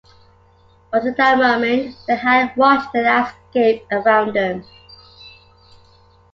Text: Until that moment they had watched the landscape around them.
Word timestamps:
Until 0.91 1.13
that 1.13 1.37
moment 1.37 1.95
they 2.07 2.15
had 2.15 2.55
watched 2.57 2.91
the 2.91 3.01
landscape 3.01 3.85
around 3.91 4.33
them. 4.35 4.63